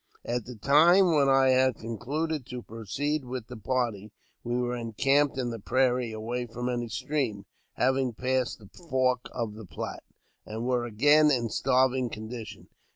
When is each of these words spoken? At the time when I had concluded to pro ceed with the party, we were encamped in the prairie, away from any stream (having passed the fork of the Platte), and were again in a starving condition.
At 0.25 0.45
the 0.45 0.55
time 0.55 1.13
when 1.13 1.29
I 1.29 1.49
had 1.49 1.75
concluded 1.75 2.47
to 2.47 2.63
pro 2.63 2.85
ceed 2.85 3.23
with 3.23 3.45
the 3.45 3.55
party, 3.55 4.11
we 4.43 4.55
were 4.57 4.75
encamped 4.75 5.37
in 5.37 5.51
the 5.51 5.59
prairie, 5.59 6.11
away 6.11 6.47
from 6.47 6.69
any 6.69 6.87
stream 6.89 7.45
(having 7.73 8.13
passed 8.15 8.57
the 8.57 8.69
fork 8.89 9.29
of 9.31 9.53
the 9.53 9.65
Platte), 9.67 10.01
and 10.43 10.65
were 10.65 10.85
again 10.87 11.29
in 11.29 11.45
a 11.45 11.49
starving 11.51 12.09
condition. 12.09 12.69